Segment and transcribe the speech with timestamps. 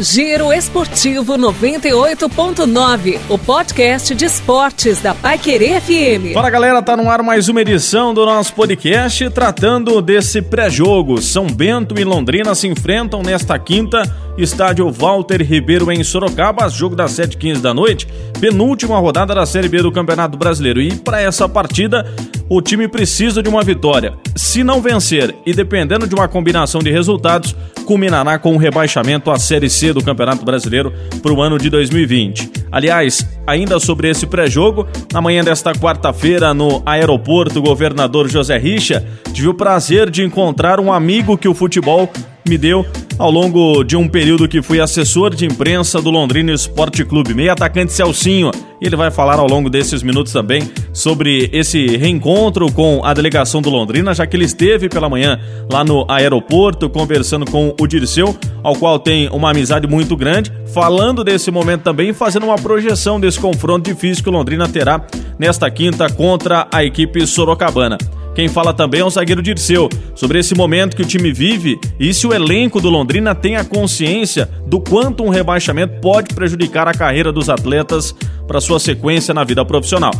[0.00, 6.32] Giro Esportivo 98.9, o podcast de esportes da Paiquerê FM.
[6.32, 11.20] Fala galera, tá no ar mais uma edição do nosso podcast tratando desse pré-jogo.
[11.20, 14.02] São Bento e Londrina se enfrentam nesta quinta,
[14.36, 18.06] estádio Walter Ribeiro em Sorocaba, jogo das 7h15 da noite,
[18.40, 20.80] penúltima rodada da Série B do Campeonato Brasileiro.
[20.80, 22.06] E para essa partida,
[22.48, 24.14] o time precisa de uma vitória.
[24.34, 29.30] Se não vencer e dependendo de uma combinação de resultados, culminará com o um rebaixamento
[29.30, 30.92] à Série C do Campeonato Brasileiro
[31.22, 32.50] para o ano de 2020.
[32.72, 39.04] Aliás, ainda sobre esse pré-jogo, na manhã desta quarta-feira, no aeroporto, o governador José Richa
[39.32, 42.08] tive o prazer de encontrar um amigo que o futebol
[42.48, 42.84] me deu
[43.18, 47.52] ao longo de um período que fui assessor de imprensa do Londrina Esporte Clube, meio
[47.52, 48.50] atacante Celcinho.
[48.80, 53.60] E ele vai falar ao longo desses minutos também sobre esse reencontro com a delegação
[53.60, 55.38] do Londrina, já que ele esteve pela manhã
[55.70, 61.22] lá no aeroporto conversando com o Dirceu, ao qual tem uma amizade muito grande, falando
[61.22, 65.04] desse momento também, fazendo uma projeção desse confronto difícil que o Londrina terá
[65.38, 67.98] nesta quinta contra a equipe sorocabana.
[68.40, 72.14] Quem fala também é o zagueiro Dirceu, sobre esse momento que o time vive e
[72.14, 76.94] se o elenco do Londrina tem a consciência do quanto um rebaixamento pode prejudicar a
[76.94, 78.14] carreira dos atletas
[78.48, 80.12] para sua sequência na vida profissional.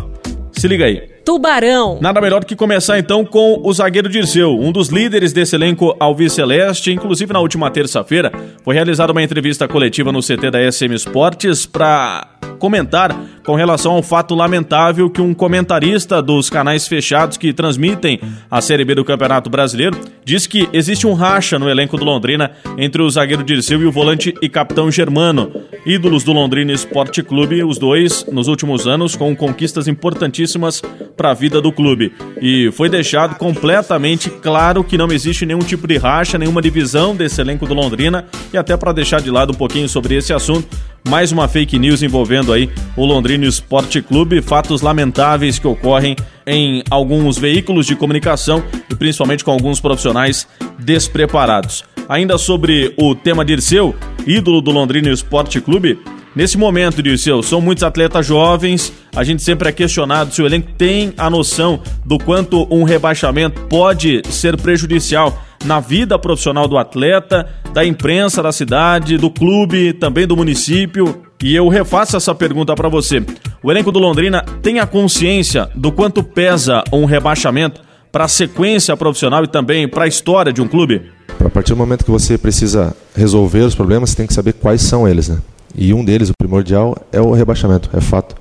[0.52, 1.08] Se liga aí.
[1.24, 1.98] Tubarão.
[2.02, 5.96] Nada melhor do que começar então com o zagueiro Dirceu, um dos líderes desse elenco
[5.98, 6.92] Alves Celeste.
[6.92, 8.30] Inclusive, na última terça-feira,
[8.62, 12.29] foi realizada uma entrevista coletiva no CT da SM Esportes para
[12.60, 18.60] comentar com relação ao fato lamentável que um comentarista dos canais fechados que transmitem a
[18.60, 23.02] Série B do Campeonato Brasileiro diz que existe um racha no elenco do Londrina entre
[23.02, 25.50] o zagueiro Dirceu e o volante e capitão Germano,
[25.84, 30.82] ídolos do Londrina Esporte Clube, os dois nos últimos anos com conquistas importantíssimas
[31.16, 32.12] para a vida do clube.
[32.40, 37.40] E foi deixado completamente claro que não existe nenhum tipo de racha, nenhuma divisão desse
[37.40, 40.68] elenco do Londrina e até para deixar de lado um pouquinho sobre esse assunto,
[41.08, 46.82] mais uma fake news envolvendo aí o Londrina Esporte Clube, fatos lamentáveis que ocorrem em
[46.90, 50.46] alguns veículos de comunicação e principalmente com alguns profissionais
[50.78, 51.84] despreparados.
[52.08, 53.94] Ainda sobre o tema Dirceu,
[54.26, 55.98] ídolo do Londrina Esporte Clube,
[56.34, 60.70] Nesse momento, Dirceu, são muitos atletas jovens, a gente sempre é questionado se o elenco
[60.78, 67.48] tem a noção do quanto um rebaixamento pode ser prejudicial na vida profissional do atleta,
[67.72, 71.22] da imprensa da cidade, do clube, também do município.
[71.42, 73.22] E eu refaço essa pergunta para você.
[73.62, 77.80] O elenco do Londrina tem a consciência do quanto pesa um rebaixamento
[78.12, 81.02] para a sequência profissional e também para a história de um clube?
[81.44, 84.82] A partir do momento que você precisa resolver os problemas, você tem que saber quais
[84.82, 85.38] são eles, né?
[85.74, 88.34] E um deles, o primordial, é o rebaixamento, é fato.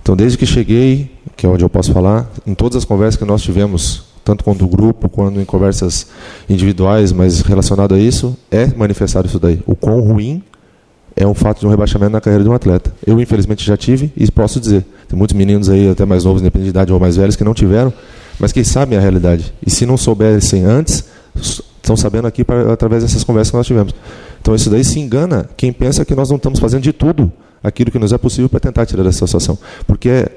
[0.00, 3.24] Então, desde que cheguei, que é onde eu posso falar, em todas as conversas que
[3.24, 6.06] nós tivemos tanto quanto grupo, quanto em conversas
[6.48, 9.60] individuais, mas relacionado a isso, é manifestado isso daí.
[9.66, 10.42] O quão ruim
[11.16, 12.92] é um fato de um rebaixamento na carreira de um atleta.
[13.06, 14.84] Eu, infelizmente, já tive e posso dizer.
[15.08, 17.54] Tem muitos meninos aí, até mais novos, independente de idade, ou mais velhos, que não
[17.54, 17.92] tiveram,
[18.38, 19.52] mas que sabem a realidade.
[19.64, 21.04] E se não soubessem antes,
[21.34, 23.94] estão sabendo aqui pra, através dessas conversas que nós tivemos.
[24.40, 27.30] Então, isso daí se engana quem pensa que nós não estamos fazendo de tudo
[27.62, 29.58] aquilo que nos é possível para tentar tirar dessa situação.
[29.86, 30.28] Porque é,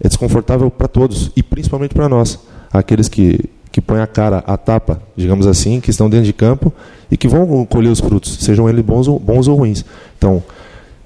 [0.00, 2.38] é desconfortável para todos, e principalmente para nós
[2.74, 3.38] aqueles que,
[3.70, 6.72] que põem a cara à tapa, digamos assim, que estão dentro de campo
[7.10, 9.84] e que vão colher os frutos, sejam eles bons ou, bons ou ruins.
[10.18, 10.42] Então,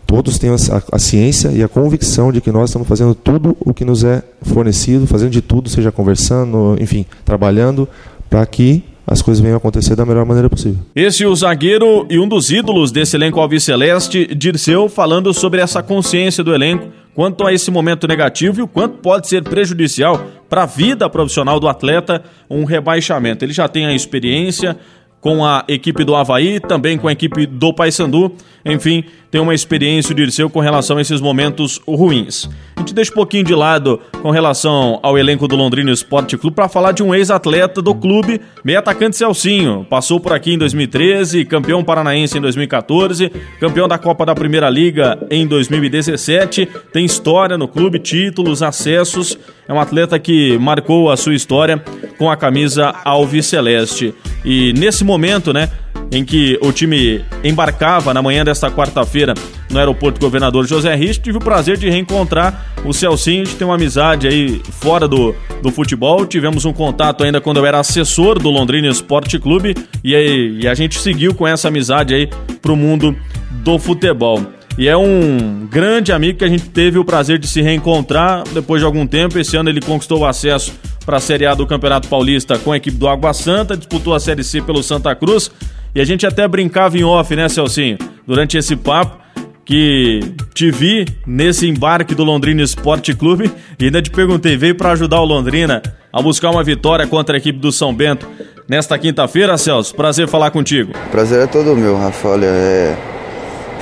[0.07, 0.57] todos têm a,
[0.91, 4.23] a, ciência e a convicção de que nós estamos fazendo tudo o que nos é
[4.41, 7.87] fornecido, fazendo de tudo, seja conversando, enfim, trabalhando,
[8.31, 10.79] para que as coisas venham a acontecer da melhor maneira possível.
[10.95, 15.83] Esse é o zagueiro e um dos ídolos desse elenco alviceleste, Dirceu, falando sobre essa
[15.83, 20.63] consciência do elenco quanto a esse momento negativo e o quanto pode ser prejudicial para
[20.63, 23.45] a vida profissional do atleta um rebaixamento.
[23.45, 24.77] Ele já tem a experiência,
[25.21, 28.33] com a equipe do Havaí, também com a equipe do Paysandu.
[28.65, 32.49] Enfim, tem uma experiência, o Dirceu, com relação a esses momentos ruins.
[32.77, 36.55] A gente deixa um pouquinho de lado com relação ao elenco do Londrina Esporte Clube
[36.55, 39.87] para falar de um ex-atleta do clube, meio atacante Celcinho.
[39.89, 43.31] Passou por aqui em 2013, campeão paranaense em 2014,
[43.61, 46.67] campeão da Copa da Primeira Liga em 2017.
[46.93, 49.39] Tem história no clube, títulos, acessos.
[49.69, 51.83] É um atleta que marcou a sua história
[52.17, 54.15] com a camisa Alves Celeste.
[54.43, 55.71] E nesse momento, né,
[56.13, 59.35] em que o time embarcava na manhã desta quarta-feira
[59.71, 63.75] no aeroporto Governador José Rich, tive o prazer de reencontrar o Celcinho, de ter uma
[63.75, 66.25] amizade aí fora do, do futebol.
[66.25, 69.75] Tivemos um contato ainda quando eu era assessor do Londrina Esporte Clube
[70.05, 72.29] e, aí, e a gente seguiu com essa amizade aí
[72.63, 73.15] pro mundo
[73.51, 74.41] do futebol.
[74.79, 78.81] E é um grande amigo que a gente teve o prazer de se reencontrar depois
[78.81, 79.39] de algum tempo.
[79.39, 80.73] Esse ano ele conquistou o acesso
[81.09, 84.21] para a Série A do Campeonato Paulista com a equipe do Água Santa, disputou a
[84.21, 85.51] Série C pelo Santa Cruz
[85.95, 87.97] E a gente até brincava em off, né, Celcinho?
[88.27, 89.17] Durante esse papo,
[89.65, 90.21] que
[90.53, 95.19] te vi nesse embarque do Londrina Esporte Clube e ainda te perguntei, veio para ajudar
[95.23, 95.83] o Londrina
[96.13, 98.29] a buscar uma vitória contra a equipe do São Bento
[98.69, 99.95] nesta quinta-feira, Celso.
[99.95, 100.93] Prazer falar contigo.
[101.11, 102.29] Prazer é todo meu, Rafa.
[102.29, 102.95] Olha, é...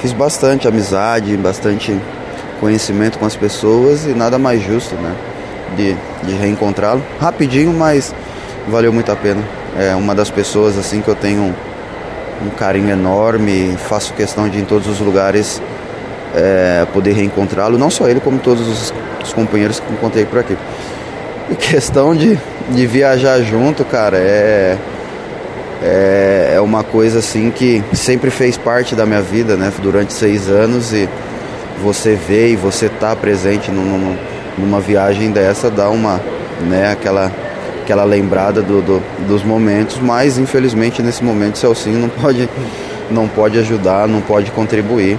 [0.01, 2.01] fiz bastante amizade, bastante
[2.61, 5.36] conhecimento com as pessoas e nada mais justo, né?
[5.75, 7.03] De, de reencontrá-lo.
[7.21, 8.15] Rapidinho, mas
[8.69, 9.43] valeu muito a pena.
[9.79, 11.55] É uma das pessoas assim que eu tenho um,
[12.47, 15.61] um carinho enorme, faço questão de em todos os lugares
[16.35, 20.57] é, poder reencontrá-lo, não só ele, como todos os, os, companheiros que encontrei por aqui.
[21.51, 22.39] E questão de,
[22.71, 24.77] de viajar junto, cara, é,
[25.83, 29.73] é, é uma coisa assim que sempre fez parte da minha vida, né?
[29.83, 31.09] Durante seis anos e
[31.83, 34.17] você vê e você tá presente num,
[34.59, 36.21] numa viagem dessa dá uma,
[36.69, 37.33] né, aquela
[37.83, 42.49] aquela lembrada do, do, dos momentos, mas infelizmente nesse momento o Celcinho não pode,
[43.09, 45.17] não pode ajudar, não pode contribuir.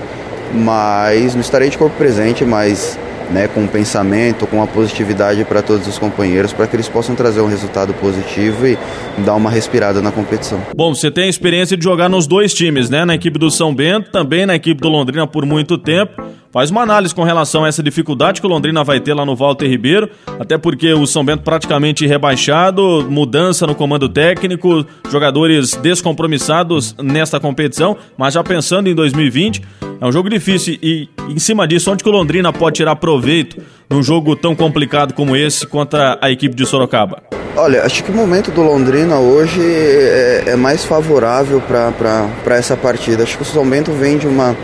[0.54, 2.98] Mas não estarei de corpo presente, mas
[3.32, 7.16] né, com o pensamento, com a positividade para todos os companheiros, para que eles possam
[7.16, 8.78] trazer um resultado positivo e
[9.20, 10.62] dar uma respirada na competição.
[10.76, 13.06] Bom, você tem a experiência de jogar nos dois times, né?
[13.06, 16.24] Na equipe do São Bento, também na equipe do Londrina por muito tempo.
[16.52, 19.36] Faz uma análise com relação a essa dificuldade que o Londrina vai ter lá no
[19.36, 20.10] Walter Ribeiro,
[20.40, 27.98] até porque o São Bento praticamente rebaixado, mudança no comando técnico, jogadores descompromissados nesta competição,
[28.18, 29.62] mas já pensando em 2020,
[30.00, 33.62] é um jogo difícil e em cima disso, onde que o Londrina pode tirar proveito
[33.90, 37.22] num jogo tão complicado como esse contra a equipe de Sorocaba?
[37.56, 43.24] Olha, acho que o momento do Londrina hoje é, é mais favorável para essa partida.
[43.24, 44.56] Acho que o São Bento vem de uma,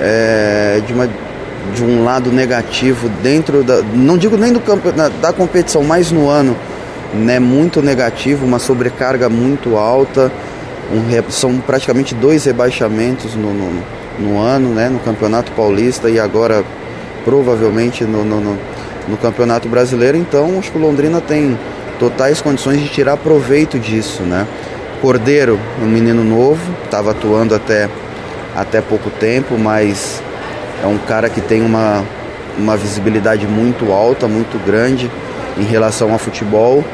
[0.00, 1.08] é, de uma
[1.74, 6.28] de um lado negativo dentro da não digo nem do campo da competição mas no
[6.28, 6.56] ano
[7.12, 10.32] né muito negativo uma sobrecarga muito alta
[10.90, 13.82] um, são praticamente dois rebaixamentos no, no
[14.18, 16.64] no ano, né, no Campeonato Paulista e agora
[17.24, 18.58] provavelmente no, no, no,
[19.08, 20.16] no Campeonato Brasileiro.
[20.16, 21.58] Então, acho que o Londrina tem
[21.98, 24.46] totais condições de tirar proveito disso, né?
[25.00, 27.88] Cordeiro, um menino novo, estava atuando até,
[28.60, 30.22] até pouco tempo, mas
[30.82, 32.04] é um cara que tem uma,
[32.58, 35.10] uma visibilidade muito alta, muito grande
[35.56, 36.84] em relação ao futebol,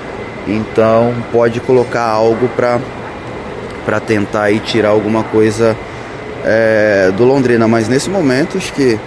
[0.47, 5.77] então pode colocar algo para tentar aí tirar alguma coisa
[6.45, 8.99] é, do Londrina, mas nesse momento acho que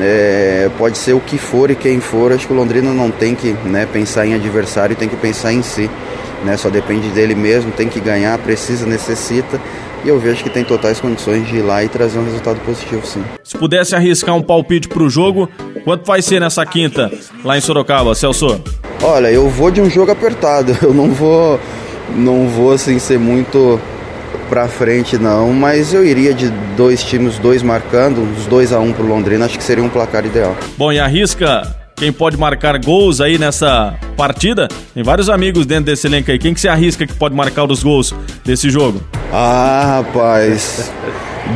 [0.00, 3.34] é, pode ser o que for e quem for, acho que o Londrina não tem
[3.34, 5.90] que né, pensar em adversário, tem que pensar em si.
[6.44, 9.60] Né, só depende dele mesmo, tem que ganhar, precisa, necessita.
[10.04, 13.04] E eu vejo que tem totais condições de ir lá e trazer um resultado positivo,
[13.04, 13.24] sim.
[13.42, 15.48] Se pudesse arriscar um palpite para o jogo,
[15.84, 17.10] quanto vai ser nessa quinta
[17.42, 18.60] lá em Sorocaba, Celso?
[19.02, 20.76] Olha, eu vou de um jogo apertado.
[20.82, 21.58] Eu não vou,
[22.14, 23.80] não vou assim ser muito
[24.48, 28.84] para frente não, mas eu iria de dois times, dois marcando, uns 2 a 1
[28.84, 30.56] um pro Londrina, acho que seria um placar ideal.
[30.78, 34.68] Bom, e arrisca quem pode marcar gols aí nessa partida?
[34.94, 36.38] Tem vários amigos dentro desse elenco aí.
[36.38, 38.14] Quem que se arrisca que pode marcar os gols
[38.44, 39.00] desse jogo?
[39.32, 40.90] Ah, rapaz.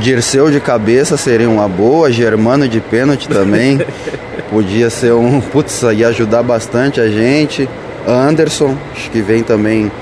[0.00, 3.80] Dirceu de cabeça seria uma boa, Germano de pênalti também.
[4.48, 5.40] Podia ser um.
[5.40, 7.68] Putz, ia ajudar bastante a gente.
[8.08, 9.92] Anderson, acho que vem também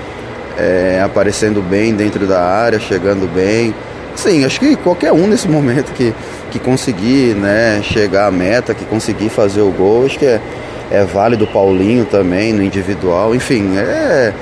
[0.57, 3.75] é, aparecendo bem dentro da área, chegando bem.
[4.19, 6.13] Sim, acho que qualquer um nesse momento que,
[6.51, 10.41] que conseguir né, chegar à meta, que conseguir fazer o gol, acho que é,
[10.91, 13.33] é válido Paulinho também no individual.
[13.33, 14.33] Enfim, é,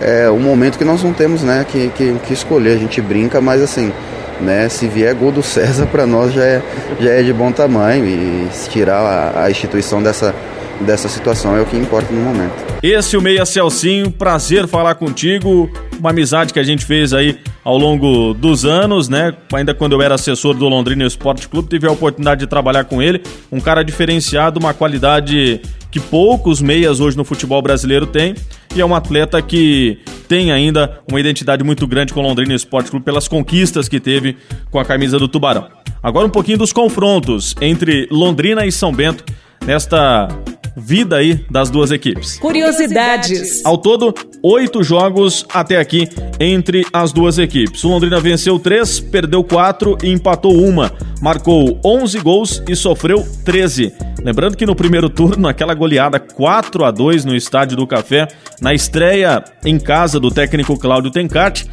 [0.00, 2.72] é um momento que nós não temos né, que, que, que escolher.
[2.72, 3.92] A gente brinca, mas assim,
[4.40, 6.62] né, se vier gol do César, para nós já é,
[6.98, 8.04] já é de bom tamanho.
[8.04, 10.34] E tirar a, a instituição dessa,
[10.80, 12.52] dessa situação é o que importa no momento.
[12.82, 17.38] Esse é o Meia Celcinho, prazer falar contigo, uma amizade que a gente fez aí
[17.62, 19.34] ao longo dos anos, né?
[19.52, 23.02] Ainda quando eu era assessor do Londrina Esporte Clube, tive a oportunidade de trabalhar com
[23.02, 23.22] ele,
[23.52, 25.60] um cara diferenciado, uma qualidade
[25.90, 28.34] que poucos meias hoje no futebol brasileiro têm,
[28.74, 32.90] e é um atleta que tem ainda uma identidade muito grande com o Londrina Esporte
[32.90, 34.36] Clube pelas conquistas que teve
[34.70, 35.66] com a camisa do Tubarão.
[36.02, 39.24] Agora um pouquinho dos confrontos entre Londrina e São Bento
[39.66, 40.28] nesta
[40.76, 42.38] vida aí das duas equipes.
[42.38, 43.64] Curiosidades.
[43.64, 46.08] Ao todo, oito jogos até aqui
[46.38, 47.82] entre as duas equipes.
[47.84, 50.92] O Londrina venceu três, perdeu quatro e empatou uma.
[51.20, 53.92] marcou 11 gols e sofreu 13.
[54.22, 58.28] Lembrando que no primeiro turno, aquela goleada 4 a 2 no Estádio do Café,
[58.60, 61.66] na estreia em casa do técnico Cláudio Tencati,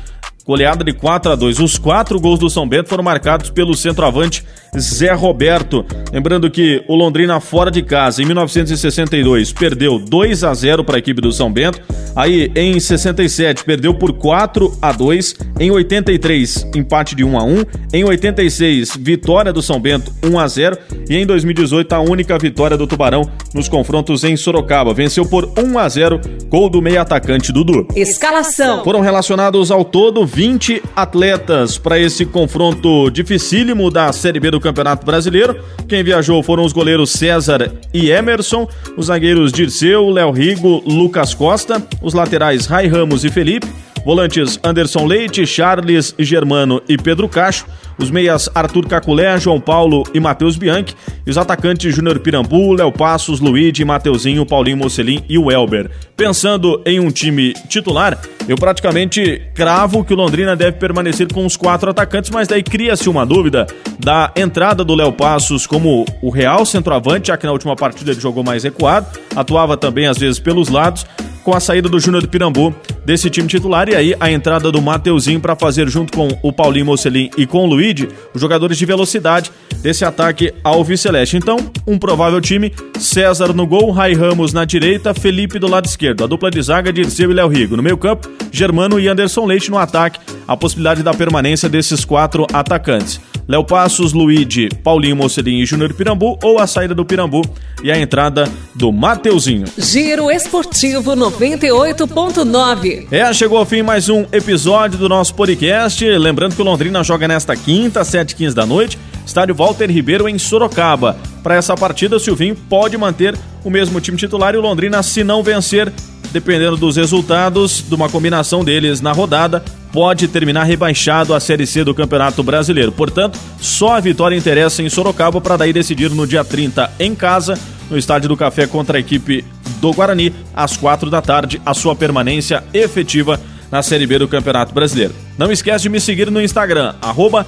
[0.47, 1.59] goleada de 4 a 2.
[1.59, 4.45] Os quatro gols do São Bento foram marcados pelo centroavante
[4.79, 5.85] Zé Roberto.
[6.11, 10.99] Lembrando que o Londrina fora de casa em 1962 perdeu 2 a 0 para a
[10.99, 11.81] equipe do São Bento.
[12.15, 17.63] Aí em 67 perdeu por 4 a 2, em 83 empate de 1 a 1,
[17.93, 20.77] em 86 vitória do São Bento 1 a 0
[21.09, 24.93] e em 2018 a única vitória do Tubarão nos confrontos em Sorocaba.
[24.93, 27.87] Venceu por 1 a 0, gol do meio atacante Dudu.
[27.95, 28.83] Escalação.
[28.83, 35.03] Foram relacionados ao todo 20 atletas para esse confronto dificílimo da Série B do Campeonato
[35.03, 35.59] Brasileiro.
[35.87, 41.81] Quem viajou foram os goleiros César e Emerson, os zagueiros Dirceu, Léo Rigo, Lucas Costa,
[42.03, 43.65] os laterais Rai Ramos e Felipe,
[44.07, 47.65] volantes Anderson Leite, Charles Germano e Pedro Cacho,
[47.97, 50.95] os meias Arthur Caculé, João Paulo e Matheus Bianchi,
[51.25, 55.91] e os atacantes Júnior Pirambu, Léo Passos, Luigi, Mateuzinho, Paulinho Mocelin e o Elber.
[56.15, 61.57] Pensando em um time titular, eu praticamente cravo que o Londrina deve permanecer com os
[61.57, 63.67] quatro atacantes, mas daí cria-se uma dúvida
[63.99, 68.21] da entrada do Léo Passos como o real centroavante, já que na última partida ele
[68.21, 71.05] jogou mais recuado, atuava também às vezes pelos lados,
[71.43, 72.73] com a saída do Júnior Pirambu
[73.07, 76.87] desse time titular e aí a entrada do Mateuzinho para fazer junto com o Paulinho
[76.87, 79.49] Mocelin e com o Luigi, os jogadores de velocidade
[79.81, 81.37] desse ataque ao Viceleste.
[81.37, 81.55] Então,
[81.87, 86.27] um provável time, César no gol, Rai Ramos na direita, Felipe do lado esquerdo, a
[86.27, 87.77] dupla de zaga Dirceu e Léo Rigo.
[87.77, 92.45] No meio campo, Germano e Anderson Leite no ataque, a possibilidade da permanência desses quatro
[92.51, 93.21] atacantes.
[93.47, 97.41] Léo Passos, Luigi, Paulinho Mocelinho e Júnior Pirambu, ou a saída do Pirambu
[97.81, 99.65] e a entrada do Mateuzinho.
[99.77, 103.07] Giro Esportivo 98.9.
[103.09, 106.03] É, chegou ao fim mais um episódio do nosso podcast.
[106.05, 111.17] Lembrando que o Londrina joga nesta quinta, 7h15 da noite, estádio Walter Ribeiro em Sorocaba.
[111.41, 115.23] Para essa partida, o Silvinho pode manter o mesmo time titular e o Londrina, se
[115.23, 115.91] não vencer,
[116.31, 121.83] dependendo dos resultados de uma combinação deles na rodada, pode terminar rebaixado à Série C
[121.83, 122.91] do Campeonato Brasileiro.
[122.91, 127.57] Portanto, só a vitória interessa em Sorocaba para daí decidir no dia 30 em casa,
[127.89, 129.43] no Estádio do Café contra a equipe
[129.79, 133.39] do Guarani, às quatro da tarde, a sua permanência efetiva
[133.71, 135.13] na Série B do Campeonato Brasileiro.
[135.37, 137.45] Não esquece de me seguir no Instagram, arroba.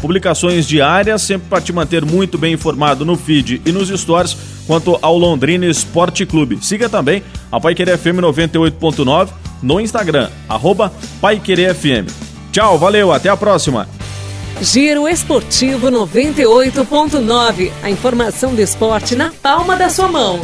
[0.00, 4.98] Publicações diárias, sempre para te manter muito bem informado no feed e nos stories quanto
[5.00, 6.58] ao Londrina Esporte Clube.
[6.62, 9.28] Siga também a Paiquerê FM 98.9
[9.62, 12.10] no Instagram, arroba Paiquerê FM.
[12.52, 13.88] Tchau, valeu, até a próxima.
[14.60, 17.72] Giro Esportivo 98.9.
[17.82, 20.40] A informação do esporte na palma da sua mão.